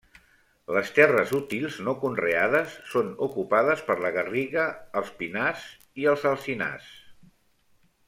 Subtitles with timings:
[0.75, 4.67] Les terres útils no conreades són ocupades per la garriga,
[5.03, 5.71] els pinars
[6.05, 6.93] i els alzinars.